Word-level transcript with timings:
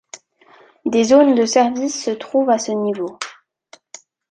Des 0.85 1.03
zones 1.03 1.35
de 1.35 1.45
service 1.45 2.03
se 2.05 2.09
trouvent 2.09 2.49
à 2.49 2.57
ce 2.57 2.71
niveau. 2.71 3.19